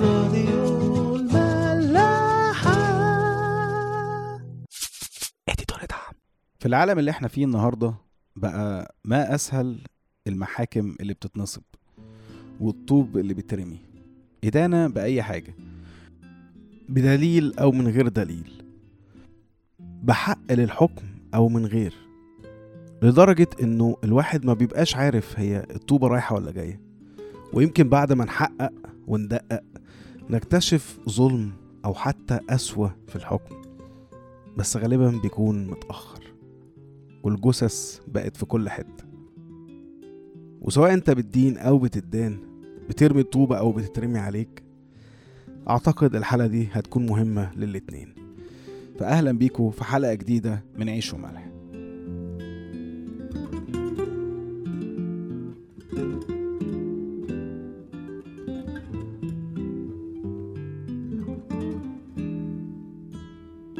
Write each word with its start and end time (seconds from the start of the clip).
راديو 0.00 1.16
الملاحة. 1.16 2.74
اديتور 5.48 5.78
دعم 5.90 6.14
في 6.58 6.66
العالم 6.66 6.98
اللي 6.98 7.10
إحنا 7.10 7.28
فيه 7.28 7.44
النهارده 7.44 7.94
بقى 8.36 8.94
ما 9.04 9.34
أسهل 9.34 9.80
المحاكم 10.26 10.96
اللي 11.00 11.14
بتتنصب 11.14 11.62
والطوب 12.60 13.18
اللي 13.18 13.34
بيترمي. 13.34 13.78
إدانة 14.44 14.88
بأي 14.88 15.22
حاجة. 15.22 15.54
بدليل 16.88 17.58
أو 17.58 17.72
من 17.72 17.88
غير 17.88 18.08
دليل. 18.08 18.62
بحق 19.78 20.52
للحكم 20.52 21.06
أو 21.34 21.48
من 21.48 21.66
غير. 21.66 21.94
لدرجة 23.02 23.48
إنه 23.62 23.96
الواحد 24.04 24.44
ما 24.46 24.54
بيبقاش 24.54 24.96
عارف 24.96 25.38
هي 25.38 25.66
الطوبة 25.70 26.08
رايحة 26.08 26.34
ولا 26.34 26.50
جاية. 26.50 26.80
ويمكن 27.52 27.88
بعد 27.88 28.12
ما 28.12 28.24
نحقق 28.24 28.72
وندقق 29.06 29.62
نكتشف 30.30 30.98
ظلم 31.08 31.52
أو 31.84 31.94
حتى 31.94 32.40
أسوأ 32.50 32.88
في 33.06 33.16
الحكم 33.16 33.54
بس 34.56 34.76
غالبا 34.76 35.20
بيكون 35.22 35.66
متأخر 35.66 36.32
والجثث 37.22 38.00
بقت 38.08 38.36
في 38.36 38.46
كل 38.46 38.68
حتة. 38.68 39.04
وسواء 40.60 40.94
أنت 40.94 41.10
بتدين 41.10 41.58
أو 41.58 41.78
بتدان 41.78 42.38
بترمي 42.88 43.20
الطوبة 43.20 43.58
أو 43.58 43.72
بتترمي 43.72 44.18
عليك 44.18 44.62
أعتقد 45.68 46.16
الحلقة 46.16 46.46
دي 46.46 46.68
هتكون 46.72 47.06
مهمة 47.06 47.54
للاتنين. 47.54 48.14
فأهلا 48.98 49.32
بيكم 49.32 49.70
في 49.70 49.84
حلقة 49.84 50.14
جديدة 50.14 50.64
من 50.76 50.88
عيش 50.88 51.14
وملح. 51.14 51.53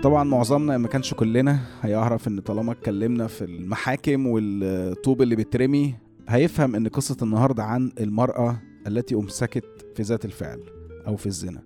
طبعا 0.04 0.24
معظمنا 0.24 0.78
ما 0.78 0.88
كانش 0.88 1.14
كلنا 1.14 1.60
هيعرف 1.82 2.28
إن 2.28 2.40
طالما 2.40 2.72
اتكلمنا 2.72 3.26
في 3.26 3.44
المحاكم 3.44 4.26
والطوب 4.26 5.22
اللي 5.22 5.36
بيترمي 5.36 5.94
هيفهم 6.28 6.74
إن 6.74 6.88
قصة 6.88 7.16
النهاردة 7.22 7.64
عن 7.64 7.92
المرأة 8.00 8.56
التي 8.86 9.14
أمسكت 9.14 9.86
في 9.96 10.02
ذات 10.02 10.24
الفعل 10.24 10.60
أو 11.06 11.16
في 11.16 11.26
الزنا. 11.26 11.62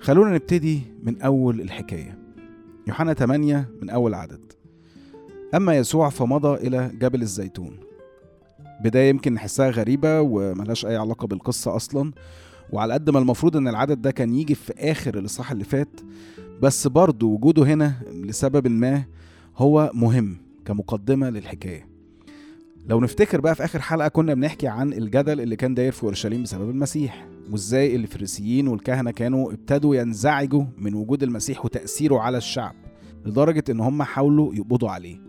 خلونا 0.00 0.34
نبتدي 0.34 0.82
من 1.02 1.22
أول 1.22 1.60
الحكاية. 1.60 2.18
يوحنا 2.86 3.14
8 3.14 3.68
من 3.82 3.90
أول 3.90 4.14
عدد. 4.14 4.52
أما 5.54 5.76
يسوع 5.76 6.08
فمضى 6.08 6.66
إلى 6.66 6.90
جبل 7.00 7.22
الزيتون. 7.22 7.76
بداية 8.84 9.10
يمكن 9.10 9.34
نحسها 9.34 9.70
غريبة 9.70 10.20
وملهاش 10.20 10.86
أي 10.86 10.96
علاقة 10.96 11.26
بالقصة 11.26 11.76
أصلا. 11.76 12.12
وعلى 12.70 12.94
قد 12.94 13.10
ما 13.10 13.18
المفروض 13.18 13.56
إن 13.56 13.68
العدد 13.68 14.02
ده 14.02 14.10
كان 14.10 14.34
يجي 14.34 14.54
في 14.54 14.72
آخر 14.78 15.18
الإصحاح 15.18 15.50
اللي 15.50 15.64
فات 15.64 16.00
بس 16.62 16.86
برضه 16.86 17.26
وجوده 17.26 17.62
هنا 17.62 17.94
لسبب 18.12 18.68
ما 18.68 19.04
هو 19.56 19.90
مهم 19.94 20.36
كمقدمة 20.64 21.30
للحكاية. 21.30 21.88
لو 22.88 23.00
نفتكر 23.00 23.40
بقى 23.40 23.54
في 23.54 23.64
آخر 23.64 23.80
حلقة 23.80 24.08
كنا 24.08 24.34
بنحكي 24.34 24.68
عن 24.68 24.92
الجدل 24.92 25.40
اللي 25.40 25.56
كان 25.56 25.74
داير 25.74 25.92
في 25.92 26.04
أورشليم 26.04 26.42
بسبب 26.42 26.70
المسيح 26.70 27.26
وإزاي 27.50 27.96
الفريسيين 27.96 28.68
والكهنة 28.68 29.10
كانوا 29.10 29.52
ابتدوا 29.52 29.96
ينزعجوا 29.96 30.64
من 30.78 30.94
وجود 30.94 31.22
المسيح 31.22 31.64
وتأثيره 31.64 32.18
على 32.18 32.38
الشعب 32.38 32.74
لدرجة 33.26 33.64
إن 33.70 33.80
هم 33.80 34.02
حاولوا 34.02 34.54
يقبضوا 34.54 34.90
عليه. 34.90 35.20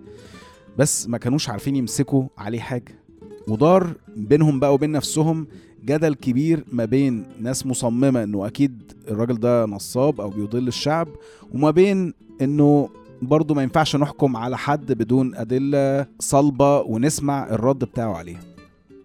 بس 0.77 1.07
ما 1.07 1.17
كانوش 1.17 1.49
عارفين 1.49 1.75
يمسكوا 1.75 2.27
عليه 2.37 2.59
حاجة. 2.59 2.99
ودار 3.47 3.93
بينهم 4.15 4.59
بقى 4.59 4.73
وبين 4.73 4.91
نفسهم 4.91 5.47
جدل 5.85 6.13
كبير 6.13 6.65
ما 6.71 6.85
بين 6.85 7.23
ناس 7.41 7.65
مصممة 7.65 8.23
إنه 8.23 8.47
أكيد 8.47 8.91
الراجل 9.07 9.39
ده 9.39 9.65
نصاب 9.65 10.21
أو 10.21 10.29
بيضل 10.29 10.67
الشعب 10.67 11.07
وما 11.53 11.71
بين 11.71 12.13
إنه 12.41 12.89
برضه 13.21 13.55
ما 13.55 13.63
ينفعش 13.63 13.95
نحكم 13.95 14.37
على 14.37 14.57
حد 14.57 14.91
بدون 14.91 15.35
أدلة 15.35 16.05
صلبة 16.19 16.79
ونسمع 16.81 17.49
الرد 17.49 17.79
بتاعه 17.79 18.13
عليها 18.17 18.39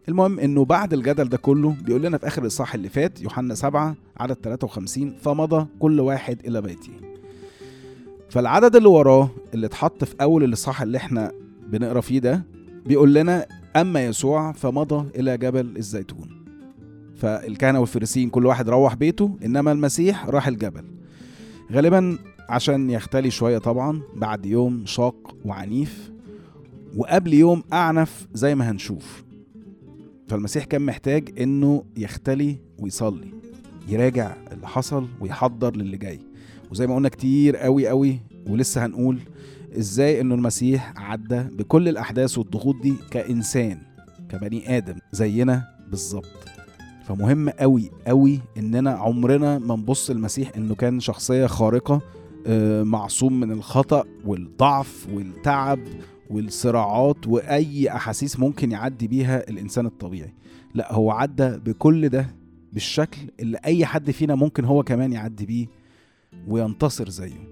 المهم 0.09 0.39
إنه 0.39 0.65
بعد 0.65 0.93
الجدل 0.93 1.29
ده 1.29 1.37
كله 1.37 1.77
بيقول 1.85 2.03
لنا 2.03 2.19
في 2.19 2.27
آخر 2.27 2.43
الإصحاح 2.43 2.75
اللي 2.75 2.89
فات 2.89 3.23
يوحنا 3.23 3.55
7 3.55 3.95
عدد 4.17 4.37
53 4.43 5.15
فمضى 5.23 5.67
كل 5.79 6.01
واحد 6.01 6.39
إلى 6.47 6.61
بيته. 6.63 6.91
فالعدد 8.31 8.77
اللي 8.77 8.89
وراه 8.89 9.31
اللي 9.55 9.67
اتحط 9.67 10.05
في 10.05 10.15
أول 10.21 10.45
الإصحاح 10.45 10.83
اللي 10.83 10.99
إحنا 10.99 11.33
بنقرأ 11.69 12.01
فيه 12.01 12.19
ده 12.19 12.43
بيقول 12.87 13.15
لنا 13.15 13.47
أما 13.77 14.05
يسوع 14.07 14.53
فمضى 14.53 15.09
إلى 15.21 15.39
جبل 15.39 15.77
الزيتون. 15.77 16.40
فالكهنة 17.21 17.81
والفريسيين 17.81 18.31
كل 18.31 18.47
واحد 18.47 18.69
روح 18.69 18.95
بيته 18.95 19.37
إنما 19.45 19.73
المسيح 19.73 20.27
راح 20.27 20.49
الجبل. 20.49 20.85
غالبا 21.73 22.19
عشان 22.49 22.91
يختلي 22.91 23.31
شوية 23.31 23.59
طبعا 23.59 24.03
بعد 24.17 24.47
يوم 24.47 24.83
شاق 24.87 25.37
وعنيف 25.45 26.11
وقبل 26.97 27.35
يوم 27.35 27.63
أعنف 27.73 28.27
زي 28.35 28.55
ما 28.55 28.71
هنشوف. 28.71 29.25
فالمسيح 30.29 30.65
كان 30.65 30.83
محتاج 30.83 31.41
إنه 31.41 31.85
يختلي 31.97 32.57
ويصلي 32.79 33.29
يراجع 33.89 34.35
اللي 34.53 34.69
حصل 34.69 35.07
ويحضر 35.21 35.77
للي 35.77 35.97
جاي. 35.97 36.21
وزي 36.71 36.87
ما 36.87 36.95
قلنا 36.95 37.09
كتير 37.09 37.57
قوي 37.57 37.89
قوي 37.89 38.19
ولسه 38.47 38.87
هنقول 38.87 39.19
إزاي 39.79 40.21
إنه 40.21 40.35
المسيح 40.35 40.93
عدى 40.97 41.41
بكل 41.41 41.89
الأحداث 41.89 42.39
والضغوط 42.39 42.83
دي 42.83 42.95
كإنسان 43.11 43.79
كبني 44.29 44.77
آدم 44.77 44.97
زينا 45.13 45.65
بالظبط. 45.91 46.51
فمهم 47.11 47.49
قوي 47.49 47.91
قوي 48.07 48.41
إننا 48.59 48.91
عمرنا 48.91 49.59
ما 49.59 49.77
نبص 49.77 50.11
المسيح 50.11 50.53
إنه 50.57 50.75
كان 50.75 51.01
شخصية 51.01 51.47
خارقة 51.47 52.01
آه، 52.47 52.83
معصوم 52.83 53.41
من 53.41 53.53
الخطأ 53.53 54.05
والضعف 54.25 55.09
والتعب 55.13 55.79
والصراعات 56.31 57.27
وأي 57.27 57.91
أحاسيس 57.91 58.39
ممكن 58.41 58.73
يعدي 58.73 59.09
بيها 59.09 59.49
الإنسان 59.51 59.87
الطبيعي. 59.87 60.35
لا 60.75 60.93
هو 60.93 61.11
عدى 61.11 61.49
بكل 61.57 62.09
ده 62.09 62.27
بالشكل 62.73 63.19
اللي 63.41 63.59
أي 63.65 63.87
حد 63.87 64.11
فينا 64.11 64.35
ممكن 64.35 64.65
هو 64.65 64.83
كمان 64.83 65.13
يعدي 65.13 65.47
بيه 65.47 65.67
وينتصر 66.49 67.09
زيه. 67.09 67.49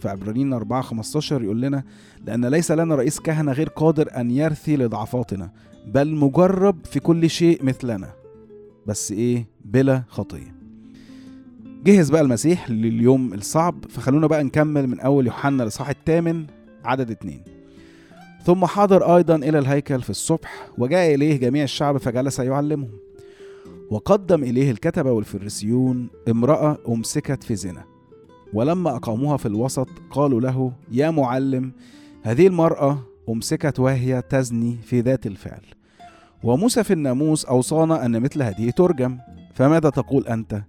فعبرانيين 0.00 0.52
4 0.52 0.82
15 0.82 1.42
يقول 1.42 1.60
لنا 1.60 1.84
لأن 2.26 2.44
ليس 2.44 2.70
لنا 2.70 2.94
رئيس 2.94 3.20
كهنة 3.20 3.52
غير 3.52 3.68
قادر 3.68 4.08
أن 4.16 4.30
يرثي 4.30 4.76
لضعفاتنا 4.76 5.50
بل 5.86 6.14
مجرب 6.14 6.76
في 6.84 7.00
كل 7.00 7.30
شيء 7.30 7.64
مثلنا. 7.64 8.17
بس 8.88 9.12
إيه 9.12 9.46
بلا 9.64 10.02
خطية. 10.08 10.54
جهز 11.84 12.10
بقى 12.10 12.20
المسيح 12.20 12.70
لليوم 12.70 13.34
الصعب 13.34 13.84
فخلونا 13.88 14.26
بقى 14.26 14.44
نكمل 14.44 14.86
من 14.86 15.00
أول 15.00 15.26
يوحنا 15.26 15.62
الاصحاح 15.62 15.88
الثامن 15.88 16.46
عدد 16.84 17.10
اتنين. 17.10 17.42
ثم 18.44 18.64
حضر 18.64 19.16
أيضا 19.16 19.36
إلى 19.36 19.58
الهيكل 19.58 20.02
في 20.02 20.10
الصبح 20.10 20.68
وجاء 20.78 21.14
إليه 21.14 21.36
جميع 21.36 21.64
الشعب 21.64 21.96
فجلس 21.96 22.38
يعلمهم. 22.38 22.90
وقدم 23.90 24.42
إليه 24.42 24.70
الكتبه 24.70 25.12
والفريسيون 25.12 26.08
امرأة 26.28 26.78
أمسكت 26.88 27.42
في 27.44 27.56
زنا. 27.56 27.84
ولما 28.52 28.96
أقاموها 28.96 29.36
في 29.36 29.46
الوسط 29.46 29.88
قالوا 30.10 30.40
له 30.40 30.72
يا 30.92 31.10
معلم 31.10 31.72
هذه 32.22 32.46
المرأة 32.46 32.98
أمسكت 33.28 33.80
وهي 33.80 34.22
تزني 34.22 34.76
في 34.82 35.00
ذات 35.00 35.26
الفعل. 35.26 35.62
وموسى 36.42 36.84
في 36.84 36.92
الناموس 36.92 37.44
أوصانا 37.44 38.06
أن 38.06 38.20
مثل 38.20 38.42
هذه 38.42 38.70
ترجم 38.70 39.18
فماذا 39.54 39.90
تقول 39.90 40.26
أنت؟ 40.26 40.62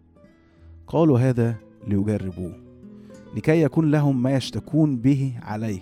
قالوا 0.87 1.19
هذا 1.19 1.55
ليجربوه 1.87 2.69
لكي 3.35 3.61
يكون 3.61 3.91
لهم 3.91 4.23
ما 4.23 4.35
يشتكون 4.35 4.97
به 4.97 5.33
عليه. 5.41 5.79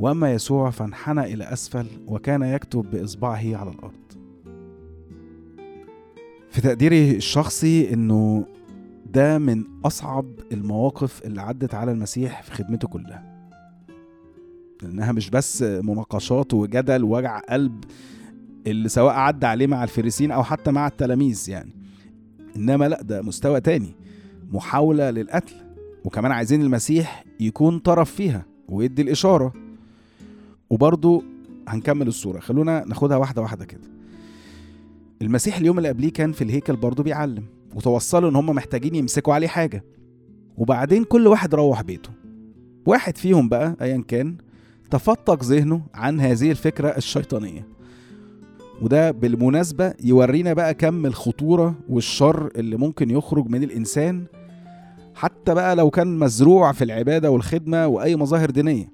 وأما 0.00 0.32
يسوع 0.32 0.70
فانحنى 0.70 1.34
إلى 1.34 1.44
أسفل 1.44 1.86
وكان 2.06 2.42
يكتب 2.42 2.90
بإصبعه 2.90 3.56
على 3.56 3.70
الأرض. 3.70 3.92
في 6.50 6.60
تقديري 6.60 7.16
الشخصي 7.16 7.94
إنه 7.94 8.46
ده 9.06 9.38
من 9.38 9.64
أصعب 9.84 10.26
المواقف 10.52 11.24
اللي 11.24 11.42
عدت 11.42 11.74
على 11.74 11.92
المسيح 11.92 12.42
في 12.42 12.50
خدمته 12.50 12.88
كلها. 12.88 13.48
لأنها 14.82 15.12
مش 15.12 15.30
بس 15.30 15.62
مناقشات 15.62 16.54
وجدل 16.54 17.04
ووجع 17.04 17.38
قلب 17.38 17.84
اللي 18.66 18.88
سواء 18.88 19.14
عدى 19.14 19.46
عليه 19.46 19.66
مع 19.66 19.84
الفريسين 19.84 20.30
أو 20.30 20.42
حتى 20.42 20.70
مع 20.70 20.86
التلاميذ 20.86 21.44
يعني. 21.48 21.72
إنما 22.56 22.88
لا 22.88 23.02
ده 23.02 23.22
مستوى 23.22 23.60
تاني. 23.60 23.94
محاولة 24.52 25.10
للقتل 25.10 25.54
وكمان 26.04 26.32
عايزين 26.32 26.62
المسيح 26.62 27.24
يكون 27.40 27.78
طرف 27.78 28.10
فيها 28.10 28.46
ويدي 28.68 29.02
الإشارة. 29.02 29.52
وبرضو 30.70 31.24
هنكمل 31.68 32.08
الصورة. 32.08 32.40
خلونا 32.40 32.84
ناخدها 32.86 33.16
واحدة 33.16 33.42
واحدة 33.42 33.64
كده. 33.64 33.92
المسيح 35.22 35.56
اليوم 35.56 35.78
اللي 35.78 35.88
قبليه 35.88 36.12
كان 36.12 36.32
في 36.32 36.44
الهيكل 36.44 36.76
برضو 36.76 37.02
بيعلم 37.02 37.44
وتوصلوا 37.74 38.30
إن 38.30 38.36
هم 38.36 38.46
محتاجين 38.46 38.94
يمسكوا 38.94 39.34
عليه 39.34 39.48
حاجة. 39.48 39.84
وبعدين 40.56 41.04
كل 41.04 41.26
واحد 41.26 41.54
روح 41.54 41.82
بيته. 41.82 42.10
واحد 42.86 43.16
فيهم 43.16 43.48
بقى 43.48 43.76
ايا 43.80 44.04
كان 44.08 44.36
تفتق 44.90 45.44
ذهنه 45.44 45.82
عن 45.94 46.20
هذه 46.20 46.50
الفكرة 46.50 46.88
الشيطانية. 46.88 47.66
وده 48.82 49.10
بالمناسبة 49.10 49.94
يورينا 50.04 50.52
بقى 50.52 50.74
كم 50.74 51.06
الخطورة 51.06 51.74
والشر 51.88 52.50
اللي 52.56 52.76
ممكن 52.76 53.10
يخرج 53.10 53.48
من 53.48 53.62
الإنسان 53.62 54.24
حتى 55.14 55.54
بقى 55.54 55.76
لو 55.76 55.90
كان 55.90 56.18
مزروع 56.18 56.72
في 56.72 56.84
العبادة 56.84 57.30
والخدمة 57.30 57.86
وأي 57.86 58.16
مظاهر 58.16 58.50
دينية 58.50 58.92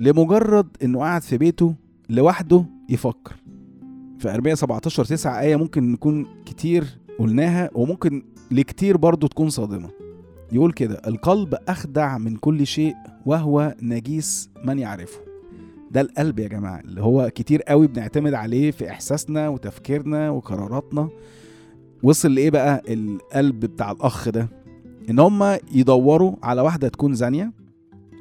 لمجرد 0.00 0.66
إنه 0.82 0.98
قاعد 0.98 1.22
في 1.22 1.38
بيته 1.38 1.74
لوحده 2.10 2.64
يفكر. 2.88 3.34
في 4.18 4.34
أرمية 4.34 4.54
17 4.54 5.04
9 5.04 5.40
آية 5.40 5.56
ممكن 5.56 5.92
نكون 5.92 6.26
كتير 6.46 6.84
قلناها 7.18 7.70
وممكن 7.74 8.22
لكتير 8.50 8.96
برضو 8.96 9.26
تكون 9.26 9.50
صادمة. 9.50 9.88
يقول 10.52 10.72
كده 10.72 11.02
القلب 11.06 11.54
أخدع 11.68 12.18
من 12.18 12.36
كل 12.36 12.66
شيء 12.66 12.94
وهو 13.26 13.74
نجيس 13.82 14.50
من 14.64 14.78
يعرفه. 14.78 15.27
ده 15.90 16.00
القلب 16.00 16.38
يا 16.38 16.48
جماعة 16.48 16.80
اللي 16.80 17.02
هو 17.02 17.30
كتير 17.34 17.62
قوي 17.62 17.86
بنعتمد 17.86 18.34
عليه 18.34 18.70
في 18.70 18.90
إحساسنا 18.90 19.48
وتفكيرنا 19.48 20.30
وقراراتنا. 20.30 21.08
وصل 22.02 22.34
لإيه 22.34 22.50
بقى 22.50 22.82
القلب 22.88 23.60
بتاع 23.60 23.90
الأخ 23.90 24.28
ده؟ 24.28 24.48
إن 25.10 25.18
هما 25.18 25.58
يدوروا 25.72 26.34
على 26.42 26.60
واحدة 26.62 26.88
تكون 26.88 27.14
زانية 27.14 27.52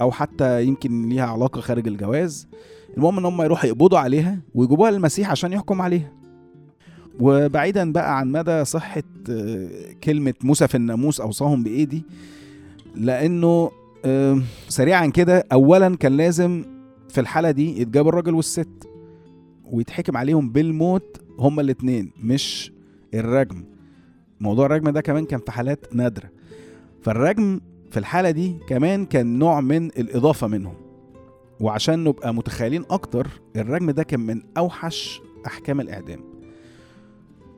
أو 0.02 0.12
حتى 0.12 0.64
يمكن 0.64 1.10
ليها 1.10 1.26
علاقة 1.26 1.62
خارج 1.62 1.88
الجواز. 1.88 2.48
المهم 2.98 3.18
إن 3.20 3.26
هما 3.26 3.44
يروحوا 3.44 3.70
يقبضوا 3.70 4.00
عليها 4.00 4.40
ويجيبوها 4.56 4.92
للمسيح 4.92 5.32
عشان 5.32 5.54
يحكم 5.54 5.82
عليها. 5.82 6.12
وبعيدا 7.20 7.92
بقى 7.92 8.18
عن 8.20 8.32
مدى 8.32 8.66
صحة 8.66 9.04
آه، 9.30 9.70
كلمة 10.04 10.34
موسى 10.44 10.68
في 10.68 10.76
الناموس 10.76 11.22
أوصاهم 11.22 11.64
بإيه 11.64 11.84
دي 11.84 12.04
لأنه 12.96 13.72
آه، 14.06 14.42
سريعا 14.70 15.08
كده 15.08 15.46
أولا 15.52 15.96
كان 15.96 16.18
لازم 16.18 16.66
في 17.18 17.22
الحالة 17.22 17.52
دي 17.52 17.82
يتجاب 17.82 18.08
الراجل 18.08 18.34
والست 18.36 18.90
ويتحكم 19.72 20.18
عليهم 20.18 20.50
بالموت 20.50 21.22
هما 21.40 21.62
الاتنين 21.62 22.12
مش 22.24 22.72
الرجم. 23.14 23.64
موضوع 24.40 24.66
الرجم 24.66 24.90
ده 24.90 25.02
كمان 25.02 25.26
كان 25.26 25.40
في 25.40 25.52
حالات 25.52 25.96
نادرة. 25.96 26.30
فالرجم 27.02 27.60
في 27.92 27.98
الحالة 28.00 28.32
دي 28.32 28.56
كمان 28.70 29.06
كان 29.06 29.40
نوع 29.40 29.62
من 29.62 29.86
الإضافة 29.86 30.48
منهم. 30.48 30.74
وعشان 31.60 32.04
نبقى 32.04 32.34
متخيلين 32.34 32.84
أكتر 32.90 33.28
الرجم 33.56 33.92
ده 33.92 34.04
كان 34.04 34.20
من 34.20 34.42
أوحش 34.58 35.22
أحكام 35.48 35.82
الإعدام. 35.82 36.20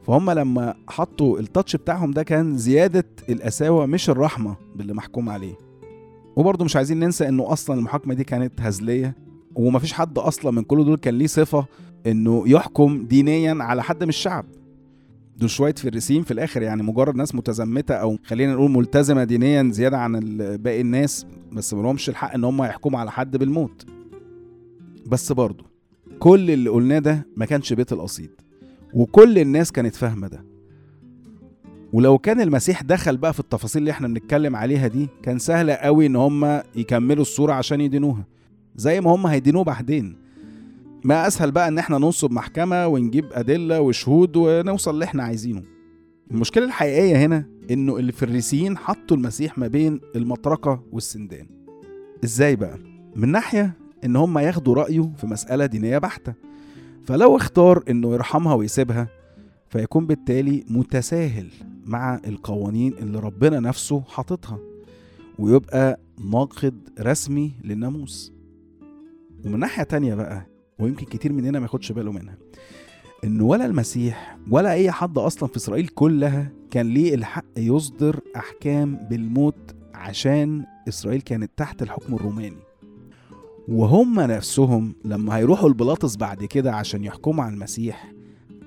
فهم 0.04 0.32
لما 0.32 0.76
حطوا 0.88 1.40
التاتش 1.40 1.76
بتاعهم 1.76 2.12
ده 2.12 2.24
كان 2.24 2.58
زيادة 2.58 3.06
القساوة 3.30 3.86
مش 3.86 4.10
الرحمة 4.10 4.56
باللي 4.76 4.94
محكوم 4.94 5.30
عليه. 5.30 5.56
وبرضه 6.36 6.66
مش 6.66 6.76
عايزين 6.76 7.00
ننسى 7.00 7.28
إنه 7.28 7.54
أصلا 7.54 7.80
المحاكمة 7.80 8.14
دي 8.14 8.24
كانت 8.24 8.62
هزلية. 8.62 9.29
ومفيش 9.56 9.94
حد 9.94 10.18
أصلا 10.18 10.52
من 10.52 10.64
كل 10.64 10.86
دول 10.86 10.98
كان 10.98 11.18
ليه 11.18 11.28
صفة 11.28 11.66
إنه 12.08 12.44
يحكم 12.48 13.06
دينيا 13.06 13.64
على 13.64 13.84
حد 13.84 14.04
من 14.04 14.10
الشعب. 14.10 14.46
دول 15.38 15.50
شوية 15.50 15.74
فريسين 15.76 16.24
في 16.24 16.32
الآخر 16.32 16.62
يعني 16.62 16.84
مجرد 16.84 17.16
ناس 17.16 17.36
متزمتة 17.36 17.96
أو 17.96 18.18
خلينا 18.26 18.54
نقول 18.54 18.72
ملتزمة 18.72 19.24
دينيا 19.24 19.70
زيادة 19.72 19.98
عن 19.98 20.20
باقي 20.58 20.82
الناس 20.82 21.26
بس 21.52 21.74
ملهمش 21.74 22.10
الحق 22.10 22.34
إن 22.34 22.44
هم 22.44 22.64
يحكموا 22.64 23.00
على 23.00 23.12
حد 23.12 23.38
بالموت. 23.38 23.86
بس 25.08 25.32
برضه 25.32 25.64
كل 26.20 26.52
اللي 26.52 26.70
قلناه 26.70 27.00
ده 27.00 27.28
ما 27.38 27.46
كانش 27.46 27.74
بيت 27.74 27.94
القصيد 27.94 28.30
وكل 28.94 29.40
الناس 29.40 29.72
كانت 29.72 29.96
فاهمة 29.96 30.28
ده. 30.28 30.44
ولو 31.94 32.18
كان 32.18 32.42
المسيح 32.42 32.84
دخل 32.84 33.18
بقى 33.18 33.34
في 33.34 33.40
التفاصيل 33.40 33.80
اللي 33.82 33.92
إحنا 33.92 34.08
بنتكلم 34.08 34.56
عليها 34.56 34.88
دي 34.88 35.08
كان 35.24 35.40
سهل 35.40 35.72
قوي 35.72 36.06
إن 36.06 36.16
هم 36.16 36.62
يكملوا 36.76 37.22
الصورة 37.22 37.54
عشان 37.54 37.82
يدينوها. 37.82 38.26
زي 38.80 39.02
ما 39.02 39.16
هم 39.16 39.28
هيدينوه 39.28 39.64
بعدين. 39.64 40.16
ما 41.04 41.28
أسهل 41.28 41.52
بقى 41.52 41.68
إن 41.68 41.78
إحنا 41.78 41.98
ننصب 41.98 42.32
محكمة 42.32 42.88
ونجيب 42.88 43.26
أدلة 43.32 43.82
وشهود 43.82 44.36
ونوصل 44.38 44.92
اللي 44.92 45.06
إحنا 45.06 45.24
عايزينه. 45.24 45.64
المشكلة 46.32 46.66
الحقيقية 46.66 47.26
هنا 47.26 47.46
إنه 47.72 47.98
الفريسيين 47.98 48.78
حطوا 48.78 49.18
المسيح 49.18 49.58
ما 49.58 49.68
بين 49.68 50.00
المطرقة 50.16 50.84
والسندان. 50.92 51.48
إزاي 52.24 52.56
بقى؟ 52.56 52.78
من 53.16 53.30
ناحية 53.32 53.74
إن 54.06 54.16
هم 54.16 54.38
ياخدوا 54.38 54.76
رأيه 54.76 55.12
في 55.18 55.28
مسألة 55.28 55.66
دينية 55.66 55.98
بحتة. 55.98 56.34
فلو 57.06 57.36
اختار 57.36 57.84
إنه 57.90 58.14
يرحمها 58.14 58.54
ويسيبها 58.54 59.08
فيكون 59.70 60.08
بالتالي 60.08 60.66
متساهل 60.70 61.48
مع 61.86 62.22
القوانين 62.28 62.94
اللي 62.94 63.20
ربنا 63.20 63.60
نفسه 63.60 64.04
حاططها 64.08 64.60
ويبقى 65.40 66.00
ناقد 66.32 66.90
رسمي 67.00 67.52
للناموس. 67.64 68.39
ومن 69.46 69.60
ناحية 69.60 69.84
تانية 69.84 70.16
بقى 70.16 70.46
ويمكن 70.80 71.06
كتير 71.06 71.34
مننا 71.34 71.60
ما 71.60 71.66
ياخدش 71.66 71.92
باله 71.92 72.12
منها 72.12 72.38
إن 73.24 73.42
ولا 73.42 73.66
المسيح 73.66 74.38
ولا 74.52 74.72
أي 74.72 74.92
حد 74.92 75.18
أصلا 75.18 75.50
في 75.50 75.58
إسرائيل 75.58 75.88
كلها 75.88 76.52
كان 76.72 76.86
ليه 76.90 77.16
الحق 77.16 77.46
يصدر 77.58 78.20
أحكام 78.36 79.08
بالموت 79.10 79.76
عشان 79.94 80.66
إسرائيل 80.88 81.22
كانت 81.22 81.52
تحت 81.58 81.82
الحكم 81.82 82.16
الروماني. 82.16 82.58
وهم 83.68 84.20
نفسهم 84.20 84.96
لما 85.06 85.38
هيروحوا 85.38 85.70
لبيلاطس 85.70 86.16
بعد 86.16 86.44
كده 86.46 86.74
عشان 86.76 87.04
يحكموا 87.04 87.44
على 87.44 87.54
المسيح 87.54 88.12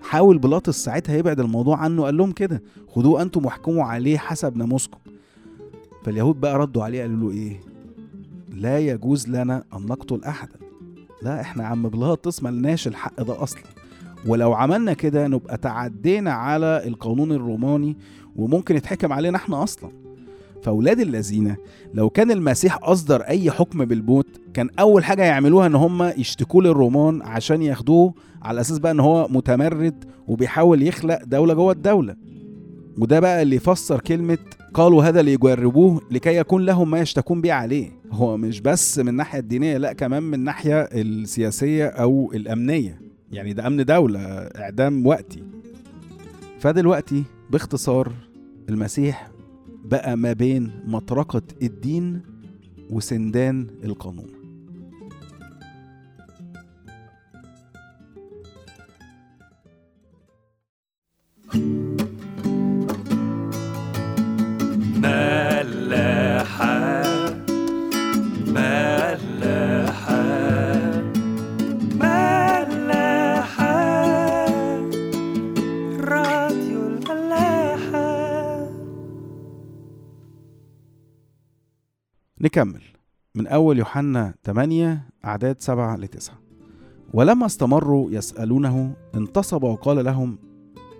حاول 0.02 0.38
بيلاطس 0.38 0.84
ساعتها 0.84 1.16
يبعد 1.16 1.40
الموضوع 1.40 1.76
عنه 1.76 2.02
قال 2.04 2.16
لهم 2.16 2.32
كده 2.32 2.62
خدوه 2.88 3.22
أنتم 3.22 3.44
واحكموا 3.44 3.84
عليه 3.84 4.18
حسب 4.18 4.56
ناموسكم. 4.56 4.98
فاليهود 6.04 6.40
بقى 6.40 6.58
ردوا 6.58 6.84
عليه 6.84 7.00
قالوا 7.00 7.30
له 7.30 7.38
إيه؟ 7.38 7.60
لا 8.50 8.78
يجوز 8.78 9.28
لنا 9.28 9.64
أن 9.76 9.86
نقتل 9.86 10.24
احدا. 10.24 10.61
لا 11.22 11.40
إحنا 11.40 11.66
عم 11.66 11.88
بيلاطس 11.88 12.42
ملناش 12.42 12.86
الحق 12.88 13.22
ده 13.22 13.42
أصلا. 13.42 13.62
ولو 14.26 14.52
عملنا 14.52 14.92
كده 14.92 15.28
نبقى 15.28 15.56
تعدينا 15.56 16.32
على 16.32 16.82
القانون 16.86 17.32
الروماني 17.32 17.96
وممكن 18.36 18.76
يتحكم 18.76 19.12
علينا 19.12 19.36
إحنا 19.36 19.62
أصلا. 19.62 19.90
فأولاد 20.62 21.00
الذين 21.00 21.56
لو 21.94 22.10
كان 22.10 22.30
المسيح 22.30 22.78
أصدر 22.82 23.20
أي 23.20 23.50
حكم 23.50 23.84
بالموت 23.84 24.26
كان 24.54 24.68
أول 24.78 25.04
حاجة 25.04 25.22
يعملوها 25.22 25.66
إن 25.66 25.74
هم 25.74 26.02
يشتكوا 26.02 26.62
للرومان 26.62 27.22
عشان 27.22 27.62
ياخدوه 27.62 28.14
على 28.42 28.60
أساس 28.60 28.78
بقى 28.78 28.92
إن 28.92 29.00
هو 29.00 29.28
متمرد 29.30 30.04
وبيحاول 30.28 30.82
يخلق 30.82 31.24
دولة 31.24 31.54
جوه 31.54 31.72
الدولة. 31.72 32.16
وده 32.98 33.20
بقى 33.20 33.42
اللي 33.42 33.56
يفسر 33.56 34.00
كلمة 34.00 34.38
قالوا 34.74 35.04
هذا 35.04 35.22
ليجربوه 35.22 36.00
لكي 36.10 36.36
يكون 36.36 36.64
لهم 36.64 36.90
ما 36.90 37.00
يشتكون 37.00 37.40
به 37.40 37.52
عليه. 37.52 37.90
هو 38.12 38.36
مش 38.36 38.60
بس 38.60 38.98
من 38.98 39.08
الناحيه 39.08 39.38
الدينية 39.38 39.76
لا 39.76 39.92
كمان 39.92 40.22
من 40.22 40.34
الناحيه 40.34 40.80
السياسية 40.82 41.86
أو 41.86 42.32
الأمنية. 42.34 43.00
يعني 43.32 43.52
ده 43.52 43.66
أمن 43.66 43.84
دولة 43.84 44.20
إعدام 44.20 45.06
وقتي. 45.06 45.42
فدلوقتي 46.60 47.22
باختصار 47.50 48.12
المسيح 48.68 49.30
بقى 49.84 50.16
ما 50.16 50.32
بين 50.32 50.70
مطرقة 50.86 51.42
الدين 51.62 52.20
وسندان 52.90 53.66
القانون. 53.84 54.41
نكمل. 82.42 82.82
من 83.34 83.46
أول 83.46 83.78
يوحنا 83.78 84.34
8 84.44 85.08
أعداد 85.24 85.60
7 85.60 85.96
ل 85.96 86.08
9 86.08 86.38
ولما 87.14 87.46
استمروا 87.46 88.10
يسألونه 88.10 88.94
انتصب 89.14 89.62
وقال 89.62 90.04
لهم 90.04 90.38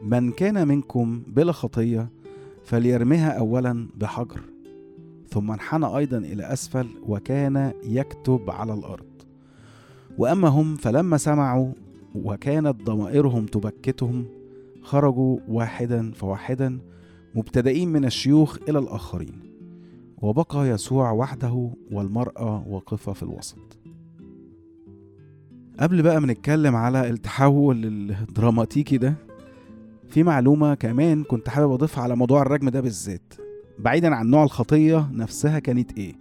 من 0.02 0.32
كان 0.32 0.68
منكم 0.68 1.22
بلا 1.26 1.52
خطية 1.52 2.10
فليرمها 2.64 3.30
أولا 3.30 3.88
بحجر 3.96 4.40
ثم 5.28 5.50
انحنى 5.50 5.96
أيضا 5.96 6.18
إلى 6.18 6.52
أسفل 6.52 6.86
وكان 7.06 7.72
يكتب 7.84 8.50
على 8.50 8.74
الأرض. 8.74 9.22
وأما 10.18 10.48
هم 10.48 10.76
فلما 10.76 11.16
سمعوا 11.16 11.72
وكانت 12.14 12.82
ضمائرهم 12.82 13.46
تبكتهم 13.46 14.24
خرجوا 14.82 15.38
واحدا 15.48 16.12
فواحدا 16.12 16.78
مبتدئين 17.34 17.88
من 17.88 18.04
الشيوخ 18.04 18.58
إلى 18.68 18.78
الآخرين. 18.78 19.51
وبقى 20.22 20.68
يسوع 20.68 21.10
وحده 21.10 21.70
والمرأة 21.92 22.64
واقفة 22.68 23.12
في 23.12 23.22
الوسط. 23.22 23.58
قبل 25.80 26.02
بقى 26.02 26.20
ما 26.20 26.26
نتكلم 26.32 26.76
على 26.76 27.10
التحول 27.10 27.84
الدراماتيكي 28.10 28.98
ده 28.98 29.14
في 30.08 30.22
معلومة 30.22 30.74
كمان 30.74 31.24
كنت 31.24 31.48
حابب 31.48 31.72
أضيفها 31.72 32.02
على 32.02 32.16
موضوع 32.16 32.42
الرجم 32.42 32.68
ده 32.68 32.80
بالذات. 32.80 33.34
بعيدا 33.78 34.14
عن 34.14 34.26
نوع 34.30 34.44
الخطية 34.44 35.10
نفسها 35.12 35.58
كانت 35.58 35.98
إيه. 35.98 36.14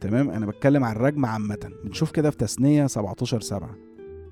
تمام؟ 0.00 0.30
أنا 0.30 0.46
بتكلم 0.46 0.84
عن 0.84 0.96
الرجم 0.96 1.26
عامة. 1.26 1.70
بنشوف 1.84 2.10
كده 2.10 2.30
في 2.30 2.36
تثنية 2.36 2.86
17 2.86 3.40
سبعة. 3.40 3.74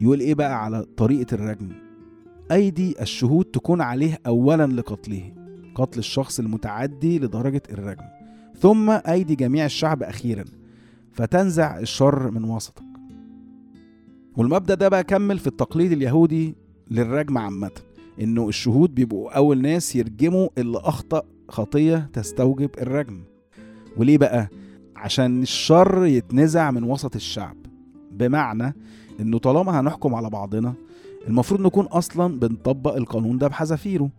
يقول 0.01 0.21
إيه 0.21 0.35
بقى 0.35 0.65
على 0.65 0.85
طريقة 0.97 1.35
الرجم؟ 1.35 1.69
أيدي 2.53 3.03
الشهود 3.03 3.45
تكون 3.45 3.81
عليه 3.81 4.19
أولا 4.27 4.67
لقتله 4.67 5.33
قتل 5.75 5.99
الشخص 5.99 6.39
المتعدي 6.41 7.19
لدرجة 7.19 7.63
الرجم. 7.71 8.05
ثم 8.59 8.91
أيدي 8.91 9.35
جميع 9.35 9.65
الشعب 9.65 10.03
أخيرا 10.03 10.45
فتنزع 11.13 11.79
الشر 11.79 12.31
من 12.31 12.45
وسطك. 12.45 12.83
والمبدأ 14.37 14.75
ده 14.75 14.89
بقى 14.89 15.05
كمل 15.05 15.39
في 15.39 15.47
التقليد 15.47 15.93
اليهودي 15.93 16.55
للرجم 16.91 17.39
عامة 17.39 17.71
إنه 18.21 18.49
الشهود 18.49 18.95
بيبقوا 18.95 19.37
أول 19.37 19.63
ناس 19.63 19.97
يرجموا 19.97 20.49
اللي 20.59 20.79
أخطأ 20.79 21.23
خطية 21.49 22.11
تستوجب 22.13 22.71
الرجم. 22.79 23.21
وليه 23.97 24.19
بقى؟ 24.19 24.49
عشان 24.97 25.43
الشر 25.43 26.07
يتنزع 26.07 26.71
من 26.71 26.83
وسط 26.83 27.15
الشعب. 27.17 27.57
بمعنى 28.13 28.75
إنه 29.21 29.39
طالما 29.39 29.81
هنحكم 29.81 30.15
على 30.15 30.31
بعضنا 30.31 30.75
المفروض 31.29 31.61
نكون 31.61 31.85
أصلا 31.87 32.39
بنطبق 32.39 32.97
القانون 32.97 33.39
ده 33.39 33.49
بحذافيره. 33.49 34.11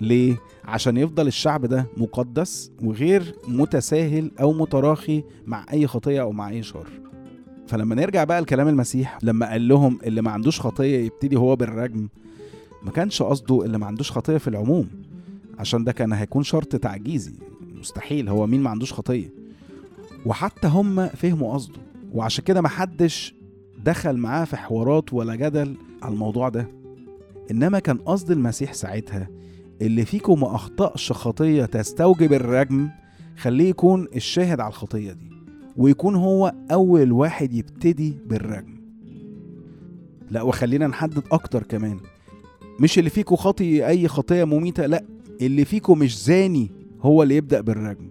ليه؟ 0.00 0.36
عشان 0.64 0.96
يفضل 0.96 1.26
الشعب 1.26 1.66
ده 1.66 1.86
مقدس 1.96 2.70
وغير 2.82 3.34
متساهل 3.48 4.30
أو 4.40 4.52
متراخي 4.52 5.24
مع 5.46 5.66
أي 5.72 5.86
خطية 5.86 6.20
أو 6.20 6.32
مع 6.32 6.48
أي 6.48 6.62
شر. 6.62 6.88
فلما 7.66 7.94
نرجع 7.94 8.24
بقى 8.24 8.40
لكلام 8.40 8.68
المسيح 8.68 9.18
لما 9.22 9.50
قال 9.50 9.68
لهم 9.68 9.98
اللي 10.04 10.22
ما 10.22 10.30
عندوش 10.30 10.60
خطية 10.60 10.98
يبتدي 10.98 11.36
هو 11.36 11.56
بالرجم 11.56 12.08
ما 12.82 12.90
كانش 12.90 13.22
قصده 13.22 13.64
اللي 13.64 13.78
ما 13.78 13.86
عندوش 13.86 14.12
خطية 14.12 14.36
في 14.36 14.48
العموم 14.48 14.88
عشان 15.58 15.84
ده 15.84 15.92
كان 15.92 16.12
هيكون 16.12 16.42
شرط 16.42 16.76
تعجيزي. 16.76 17.32
مستحيل 17.74 18.28
هو 18.28 18.46
مين 18.46 18.60
ما 18.60 18.70
عندوش 18.70 18.92
خطية؟ 18.92 19.34
وحتى 20.26 20.68
هم 20.68 21.08
فهموا 21.08 21.54
قصده 21.54 21.80
وعشان 22.12 22.44
كده 22.44 22.60
محدش 22.60 23.34
دخل 23.84 24.16
معاه 24.16 24.44
في 24.44 24.56
حوارات 24.56 25.12
ولا 25.12 25.34
جدل 25.34 25.74
على 26.02 26.12
الموضوع 26.14 26.48
ده. 26.48 26.68
إنما 27.50 27.78
كان 27.78 27.96
قصد 27.98 28.30
المسيح 28.30 28.72
ساعتها 28.72 29.28
اللي 29.82 30.04
فيكم 30.04 30.40
ما 30.40 30.54
أخطأش 30.54 31.12
خطية 31.12 31.64
تستوجب 31.64 32.32
الرجم 32.32 32.88
خليه 33.36 33.68
يكون 33.68 34.08
الشاهد 34.16 34.60
على 34.60 34.68
الخطية 34.68 35.12
دي 35.12 35.30
ويكون 35.76 36.14
هو 36.14 36.54
أول 36.70 37.12
واحد 37.12 37.54
يبتدي 37.54 38.16
بالرجم. 38.26 38.76
لا 40.30 40.42
وخلينا 40.42 40.86
نحدد 40.86 41.22
أكتر 41.32 41.62
كمان. 41.62 42.00
مش 42.80 42.98
اللي 42.98 43.10
فيكم 43.10 43.36
خاطي 43.36 43.86
أي 43.86 44.08
خطية 44.08 44.44
مميتة 44.44 44.86
لا 44.86 45.04
اللي 45.40 45.64
فيكم 45.64 45.98
مش 45.98 46.24
زاني 46.24 46.70
هو 47.00 47.22
اللي 47.22 47.36
يبدأ 47.36 47.60
بالرجم. 47.60 48.10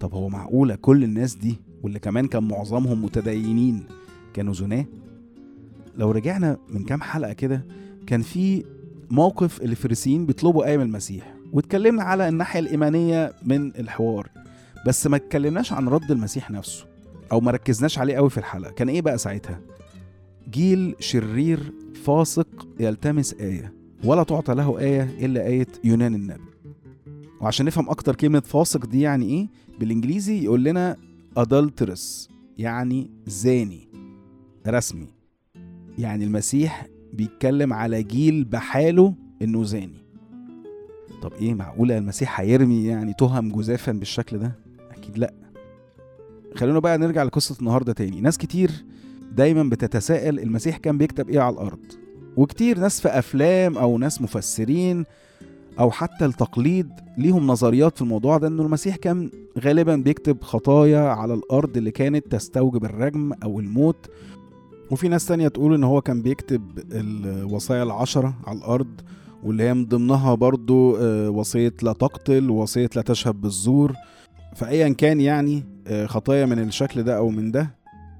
طب 0.00 0.14
هو 0.14 0.28
معقولة 0.28 0.74
كل 0.74 1.04
الناس 1.04 1.34
دي 1.34 1.56
واللي 1.82 1.98
كمان 1.98 2.26
كان 2.26 2.48
معظمهم 2.48 3.04
متدينين 3.04 3.84
كانوا 4.34 4.54
زناة؟ 4.54 4.84
لو 5.96 6.10
رجعنا 6.10 6.58
من 6.70 6.84
كام 6.84 7.02
حلقة 7.02 7.32
كده 7.32 7.66
كان 8.06 8.22
في 8.22 8.64
موقف 9.10 9.62
الفريسيين 9.62 10.26
بيطلبوا 10.26 10.66
آية 10.66 10.76
من 10.76 10.82
المسيح. 10.82 11.34
واتكلمنا 11.52 12.02
على 12.02 12.28
الناحية 12.28 12.60
الإيمانية 12.60 13.32
من 13.42 13.66
الحوار. 13.76 14.30
بس 14.86 15.06
ما 15.06 15.16
اتكلمناش 15.16 15.72
عن 15.72 15.88
رد 15.88 16.10
المسيح 16.10 16.50
نفسه 16.50 16.86
أو 17.32 17.40
ما 17.40 17.50
ركزناش 17.50 17.98
عليه 17.98 18.16
قوي 18.16 18.30
في 18.30 18.38
الحلقة. 18.38 18.70
كان 18.70 18.88
إيه 18.88 19.02
بقى 19.02 19.18
ساعتها؟ 19.18 19.60
جيل 20.50 20.94
شرير 21.00 21.72
فاسق 22.04 22.68
يلتمس 22.80 23.34
آية 23.34 23.72
ولا 24.04 24.22
تعطى 24.22 24.54
له 24.54 24.78
آية 24.78 25.02
إلا 25.02 25.46
آية 25.46 25.66
يونان 25.84 26.14
النبي. 26.14 26.42
وعشان 27.40 27.66
نفهم 27.66 27.90
أكتر 27.90 28.16
كلمة 28.16 28.40
فاسق 28.40 28.86
دي 28.86 29.00
يعني 29.00 29.26
إيه 29.26 29.48
بالإنجليزي 29.80 30.44
يقول 30.44 30.64
لنا 30.64 30.96
adulterous 31.38 32.30
يعني 32.58 33.10
زاني 33.26 33.88
رسمي. 34.66 35.08
يعني 35.98 36.24
المسيح 36.24 36.86
بيتكلم 37.12 37.72
على 37.72 38.02
جيل 38.02 38.44
بحاله 38.44 39.14
إنه 39.42 39.64
زاني. 39.64 40.04
طب 41.22 41.32
إيه 41.32 41.54
معقوله 41.54 41.98
المسيح 41.98 42.40
هيرمي 42.40 42.84
يعني 42.84 43.14
تهم 43.18 43.48
جزافا 43.52 43.92
بالشكل 43.92 44.38
ده؟ 44.38 44.52
أكيد 44.90 45.18
لأ. 45.18 45.34
خلونا 46.54 46.78
بقى 46.78 46.98
نرجع 46.98 47.22
لقصة 47.22 47.56
النهارده 47.60 47.92
تاني. 47.92 48.20
ناس 48.20 48.38
كتير 48.38 48.70
دايما 49.32 49.62
بتتساءل 49.62 50.38
المسيح 50.40 50.76
كان 50.76 50.98
بيكتب 50.98 51.28
إيه 51.30 51.40
على 51.40 51.54
الأرض. 51.54 51.78
وكتير 52.36 52.78
ناس 52.78 53.00
في 53.00 53.08
أفلام 53.08 53.78
أو 53.78 53.98
ناس 53.98 54.22
مفسرين 54.22 55.04
أو 55.80 55.90
حتى 55.90 56.24
التقليد 56.24 56.88
ليهم 57.18 57.46
نظريات 57.46 57.96
في 57.96 58.02
الموضوع 58.02 58.38
ده 58.38 58.48
إنه 58.48 58.62
المسيح 58.62 58.96
كان 58.96 59.30
غالبا 59.58 59.96
بيكتب 59.96 60.42
خطايا 60.42 61.00
على 61.00 61.34
الأرض 61.34 61.76
اللي 61.76 61.90
كانت 61.90 62.32
تستوجب 62.32 62.84
الرجم 62.84 63.32
أو 63.32 63.60
الموت 63.60 64.10
وفي 64.90 65.08
ناس 65.08 65.26
تانية 65.26 65.48
تقول 65.48 65.74
إن 65.74 65.84
هو 65.84 66.00
كان 66.00 66.22
بيكتب 66.22 66.78
الوصايا 66.92 67.82
العشرة 67.82 68.34
على 68.46 68.58
الأرض 68.58 69.00
واللي 69.44 69.62
هي 69.62 69.74
من 69.74 69.86
ضمنها 69.86 70.34
برضو 70.34 70.96
آه، 70.96 71.30
وصية 71.30 71.74
لا 71.82 71.92
تقتل 71.92 72.50
ووصية 72.50 72.90
لا 72.96 73.02
تشهد 73.02 73.40
بالزور 73.40 73.92
فأيا 74.56 74.88
كان 74.88 75.20
يعني 75.20 75.64
آه، 75.86 76.06
خطايا 76.06 76.46
من 76.46 76.58
الشكل 76.58 77.02
ده 77.02 77.16
أو 77.16 77.28
من 77.28 77.50
ده 77.50 77.70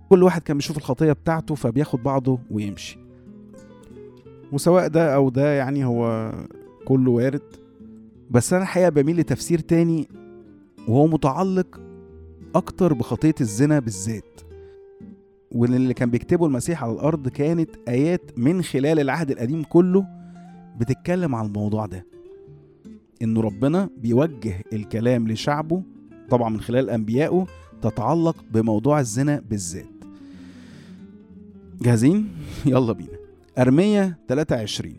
كل 0.09 0.23
واحد 0.23 0.43
كان 0.43 0.57
بيشوف 0.57 0.77
الخطية 0.77 1.13
بتاعته 1.13 1.55
فبياخد 1.55 2.03
بعضه 2.03 2.39
ويمشي. 2.51 2.99
وسواء 4.53 4.89
ده 4.89 5.15
أو 5.15 5.29
ده 5.31 5.53
يعني 5.53 5.85
هو 5.85 6.33
كله 6.85 7.11
وارد. 7.11 7.43
بس 8.31 8.53
أنا 8.53 8.63
الحقيقة 8.63 8.89
بميل 8.89 9.17
لتفسير 9.17 9.59
تاني 9.59 10.09
وهو 10.89 11.07
متعلق 11.07 11.81
أكتر 12.55 12.93
بخطية 12.95 13.35
الزنا 13.41 13.79
بالذات. 13.79 14.41
واللي 15.53 15.95
كان 15.95 16.11
بيكتبه 16.11 16.47
المسيح 16.47 16.85
على 16.85 16.93
الأرض 16.93 17.29
كانت 17.29 17.71
آيات 17.89 18.39
من 18.39 18.63
خلال 18.63 19.01
العهد 19.01 19.31
القديم 19.31 19.63
كله 19.63 20.07
بتتكلم 20.79 21.35
عن 21.35 21.47
الموضوع 21.47 21.87
ده. 21.87 22.07
إن 23.23 23.39
ربنا 23.39 23.91
بيوجه 23.99 24.65
الكلام 24.73 25.29
لشعبه 25.29 25.83
طبعا 26.31 26.49
من 26.51 26.61
خلال 26.61 26.91
أنبيائه 26.91 27.47
تتعلق 27.83 28.45
بموضوع 28.53 29.01
الزنا 29.01 29.43
بالذات. 29.51 29.87
جاهزين؟ 31.83 32.29
يلا 32.67 32.93
بينا. 32.93 33.19
أرمية 33.59 34.19
23 34.29 34.95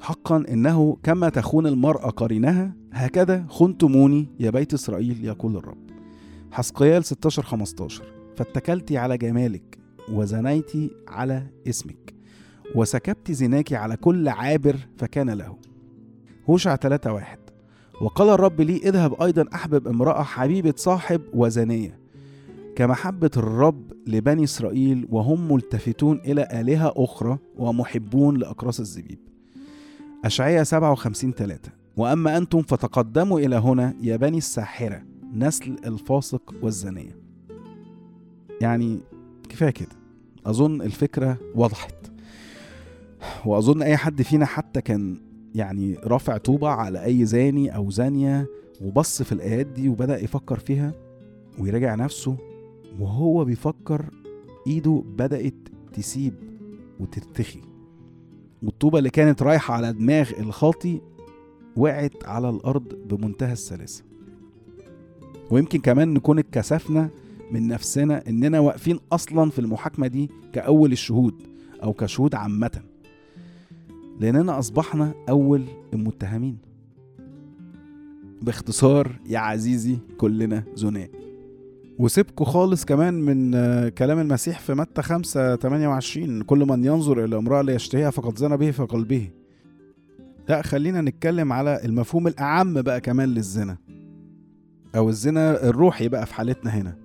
حقا 0.00 0.44
إنه 0.48 0.96
كما 1.02 1.28
تخون 1.28 1.66
المرأة 1.66 2.10
قرينها 2.10 2.72
هكذا 2.92 3.44
خنتموني 3.48 4.28
يا 4.40 4.50
بيت 4.50 4.74
إسرائيل 4.74 5.24
يقول 5.24 5.56
الرب. 5.56 5.90
حسقيال 6.52 7.04
16 7.04 7.42
15 7.42 8.04
فاتكلت 8.36 8.92
على 8.92 9.18
جمالك. 9.18 9.78
وزنيت 10.12 10.72
على 11.08 11.46
اسمك. 11.68 12.14
وسكبت 12.74 13.32
زناك 13.32 13.72
على 13.72 13.96
كل 13.96 14.28
عابر 14.28 14.76
فكان 14.96 15.30
له. 15.30 15.56
هوشع 16.50 16.76
3 16.76 17.12
واحد. 17.12 17.38
وقال 18.00 18.28
الرب 18.28 18.60
لي 18.60 18.76
اذهب 18.76 19.22
أيضا 19.22 19.44
أحبب 19.54 19.88
امرأة 19.88 20.22
حبيبة 20.22 20.74
صاحب 20.76 21.20
وزنية. 21.34 21.98
كمحبة 22.76 23.30
الرب 23.36 23.92
لبني 24.06 24.44
إسرائيل 24.44 25.06
وهم 25.10 25.52
ملتفتون 25.52 26.20
إلى 26.20 26.48
آلهة 26.52 26.92
أخرى 26.96 27.38
ومحبون 27.56 28.36
لأقراص 28.36 28.80
الزبيب. 28.80 29.18
أشعية 30.24 30.62
57 30.62 31.32
3 31.32 31.70
وأما 31.96 32.36
أنتم 32.36 32.62
فتقدموا 32.62 33.40
إلى 33.40 33.56
هنا 33.56 33.94
يا 34.00 34.16
بني 34.16 34.38
الساحرة 34.38 35.02
نسل 35.34 35.76
الفاسق 35.86 36.54
والزانية 36.62 37.16
يعني 38.60 39.00
كفاية 39.48 39.70
كده. 39.70 39.88
أظن 40.46 40.82
الفكرة 40.82 41.38
وضحت. 41.54 41.94
وأظن 43.46 43.82
أي 43.82 43.96
حد 43.96 44.22
فينا 44.22 44.46
حتى 44.46 44.80
كان 44.80 45.20
يعني 45.54 45.94
رافع 46.04 46.36
طوبة 46.36 46.68
على 46.68 47.04
أي 47.04 47.24
زاني 47.26 47.76
أو 47.76 47.90
زانية 47.90 48.46
وبص 48.80 49.22
في 49.22 49.32
الآيات 49.32 49.66
دي 49.66 49.88
وبدأ 49.88 50.18
يفكر 50.24 50.58
فيها 50.58 50.92
ويراجع 51.58 51.94
نفسه 51.94 52.36
وهو 53.00 53.44
بيفكر 53.44 54.04
إيده 54.66 55.02
بدأت 55.06 55.54
تسيب 55.92 56.34
وترتخي 57.00 57.60
والطوبة 58.62 58.98
اللي 58.98 59.10
كانت 59.10 59.42
رايحة 59.42 59.74
على 59.74 59.92
دماغ 59.92 60.30
الخاطي 60.38 61.00
وقعت 61.76 62.24
على 62.24 62.50
الأرض 62.50 62.94
بمنتهى 63.08 63.52
السلاسة. 63.52 64.04
ويمكن 65.50 65.78
كمان 65.78 66.14
نكون 66.14 66.38
اتكسفنا 66.38 67.10
من 67.52 67.68
نفسنا 67.68 68.28
إننا 68.28 68.60
واقفين 68.60 68.98
أصلا 69.12 69.50
في 69.50 69.58
المحاكمة 69.58 70.06
دي 70.06 70.30
كأول 70.52 70.92
الشهود 70.92 71.42
أو 71.82 71.92
كشهود 71.92 72.34
عامة. 72.34 72.70
لأننا 74.20 74.58
أصبحنا 74.58 75.14
أول 75.28 75.64
المتهمين. 75.94 76.58
باختصار 78.42 79.12
يا 79.26 79.38
عزيزي 79.38 79.96
كلنا 80.18 80.64
زناء 80.74 81.10
وسيبكوا 81.98 82.46
خالص 82.46 82.84
كمان 82.84 83.14
من 83.14 83.50
كلام 83.88 84.18
المسيح 84.18 84.60
في 84.60 84.74
متى 84.74 85.02
5 85.02 85.56
28 85.56 86.42
كل 86.42 86.58
من 86.58 86.84
ينظر 86.84 87.24
إلى 87.24 87.36
امرأة 87.38 87.62
ليشتهيها 87.62 88.10
فقد 88.10 88.38
زنى 88.38 88.56
به 88.56 88.70
في 88.70 88.82
قلبه 88.82 89.30
لا 90.48 90.62
خلينا 90.62 91.00
نتكلم 91.00 91.52
على 91.52 91.84
المفهوم 91.84 92.26
الأعم 92.26 92.82
بقى 92.82 93.00
كمان 93.00 93.28
للزنا. 93.28 93.76
أو 94.96 95.08
الزنا 95.08 95.68
الروحي 95.68 96.08
بقى 96.08 96.26
في 96.26 96.34
حالتنا 96.34 96.70
هنا. 96.70 96.96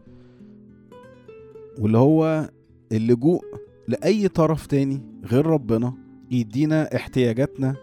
واللي 1.80 1.98
هو 1.98 2.50
اللجوء 2.92 3.42
لأي 3.88 4.28
طرف 4.28 4.66
تاني 4.66 5.02
غير 5.26 5.46
ربنا 5.46 5.94
يدينا 6.32 6.96
احتياجاتنا 6.96 7.76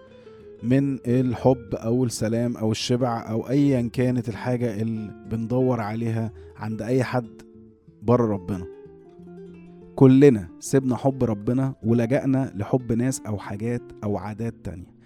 من 0.63 0.99
الحب 1.07 1.75
أو 1.75 2.05
السلام 2.05 2.57
أو 2.57 2.71
الشبع 2.71 3.31
أو 3.31 3.49
ايا 3.49 3.91
كانت 3.93 4.29
الحاجة 4.29 4.81
اللي 4.83 5.11
بندور 5.31 5.81
عليها 5.81 6.33
عند 6.57 6.83
أي 6.83 7.05
حد 7.05 7.43
بره 8.03 8.27
ربنا. 8.27 8.67
كلنا 9.97 10.49
سيبنا 10.61 10.97
حب 10.97 11.25
ربنا 11.25 11.75
ولجأنا 11.83 12.53
لحب 12.55 12.93
ناس 12.93 13.21
أو 13.27 13.39
حاجات 13.39 13.83
أو 14.05 14.17
عادات 14.17 14.55
تانية. 14.65 14.97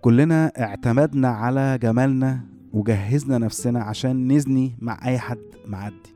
كلنا 0.00 0.52
اعتمدنا 0.58 1.28
على 1.28 1.78
جمالنا 1.82 2.40
وجهزنا 2.72 3.38
نفسنا 3.38 3.82
عشان 3.82 4.32
نزني 4.32 4.76
مع 4.78 5.08
أي 5.08 5.18
حد 5.18 5.38
معدي. 5.66 6.14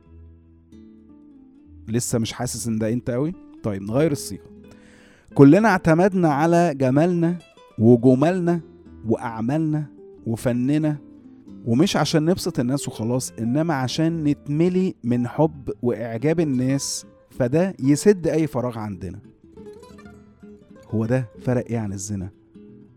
لسه 1.91 2.19
مش 2.19 2.33
حاسس 2.33 2.67
إن 2.67 2.77
ده 2.77 2.93
أنت 2.93 3.09
قوي 3.09 3.33
طيب 3.63 3.81
نغير 3.81 4.11
الصيغة. 4.11 4.43
كلنا 5.33 5.69
اعتمدنا 5.69 6.29
على 6.33 6.73
جمالنا 6.75 7.37
وجمالنا 7.79 8.61
وأعمالنا 9.07 9.85
وفننا 10.25 10.97
ومش 11.65 11.97
عشان 11.97 12.25
نبسط 12.25 12.59
الناس 12.59 12.87
وخلاص 12.87 13.33
إنما 13.39 13.73
عشان 13.73 14.23
نتملي 14.23 14.95
من 15.03 15.27
حب 15.27 15.69
وإعجاب 15.81 16.39
الناس 16.39 17.05
فده 17.29 17.75
يسد 17.79 18.27
أي 18.27 18.47
فراغ 18.47 18.77
عندنا. 18.79 19.19
هو 20.91 21.05
ده 21.05 21.29
فرق 21.41 21.65
إيه 21.69 21.77
عن 21.79 21.93
الزنا؟ 21.93 22.29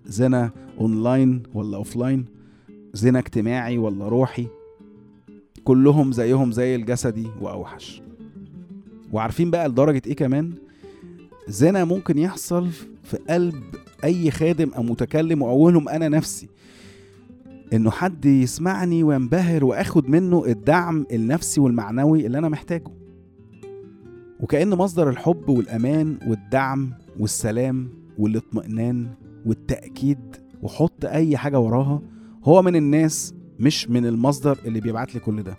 زنا 0.06 0.50
أونلاين 0.80 1.42
ولا 1.54 1.76
offline؟ 1.76 2.24
زنا 2.92 3.18
اجتماعي 3.18 3.78
ولا 3.78 4.08
روحي؟ 4.08 4.46
كلهم 5.64 6.12
زيهم 6.12 6.52
زي 6.52 6.74
الجسدي 6.74 7.26
وأوحش. 7.40 8.02
وعارفين 9.12 9.50
بقى 9.50 9.68
لدرجة 9.68 10.02
إيه 10.06 10.16
كمان؟ 10.16 10.52
زنا 11.48 11.84
ممكن 11.84 12.18
يحصل 12.18 12.68
في 13.02 13.16
قلب 13.30 13.62
أي 14.04 14.30
خادم 14.30 14.70
أو 14.76 14.82
متكلم 14.82 15.42
واولهم 15.42 15.88
أنا 15.88 16.08
نفسي. 16.08 16.48
إنه 17.72 17.90
حد 17.90 18.24
يسمعني 18.24 19.02
وينبهر 19.02 19.64
وآخد 19.64 20.08
منه 20.08 20.44
الدعم 20.46 21.06
النفسي 21.12 21.60
والمعنوي 21.60 22.26
اللي 22.26 22.38
أنا 22.38 22.48
محتاجه. 22.48 22.90
وكأن 24.40 24.68
مصدر 24.68 25.08
الحب 25.10 25.48
والأمان 25.48 26.18
والدعم 26.26 26.92
والسلام 27.18 27.88
والاطمئنان 28.18 29.06
والتأكيد 29.46 30.36
وحط 30.62 31.04
أي 31.04 31.36
حاجة 31.36 31.60
وراها 31.60 32.02
هو 32.44 32.62
من 32.62 32.76
الناس 32.76 33.34
مش 33.60 33.90
من 33.90 34.06
المصدر 34.06 34.58
اللي 34.64 34.80
بيبعت 34.80 35.14
لي 35.14 35.20
كل 35.20 35.42
ده. 35.42 35.56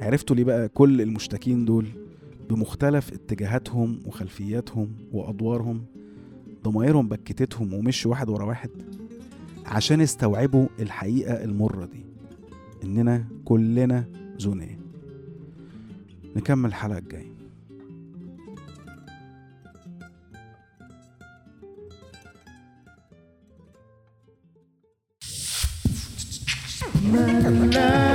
عرفتوا 0.00 0.36
ليه 0.36 0.44
بقى 0.44 0.68
كل 0.68 1.00
المشتكين 1.00 1.64
دول؟ 1.64 1.86
بمختلف 2.50 3.12
اتجاهاتهم 3.12 4.00
وخلفياتهم 4.06 4.88
وأدوارهم 5.12 5.84
ضمايرهم 6.64 7.08
بكتتهم 7.08 7.74
ومشوا 7.74 8.10
واحد 8.10 8.28
ورا 8.28 8.44
واحد 8.44 8.70
عشان 9.66 10.00
استوعبوا 10.00 10.66
الحقيقة 10.80 11.44
المرة 11.44 11.84
دي. 11.84 12.04
إننا 12.84 13.24
كلنا 13.44 14.04
زناه 14.38 14.76
نكمل 16.36 16.68
الحلقة 16.68 16.98
الجاية. 16.98 17.36
La 27.72 28.05